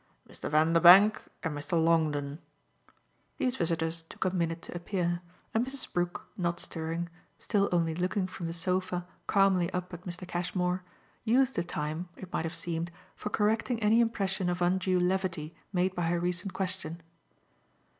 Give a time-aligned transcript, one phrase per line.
[0.27, 0.49] "Mr.
[0.49, 1.73] Vanderbank and Mr.
[1.73, 2.39] Longdon."
[3.37, 5.21] These visitors took a minute to appear,
[5.53, 5.93] and Mrs.
[5.93, 10.27] Brook, not stirring still only looking from the sofa calmly up at Mr.
[10.27, 10.83] Cashmore
[11.23, 15.93] used the time, it might have seemed, for correcting any impression of undue levity made
[15.93, 17.03] by her recent question.